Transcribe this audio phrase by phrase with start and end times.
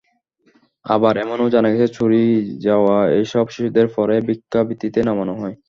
[0.85, 2.23] আবার এমনও জানা গেছে, চুরি
[2.65, 5.55] যাওয়া এসব শিশুদের পরে ভিক্ষাবৃত্তিতে নামানো হয়।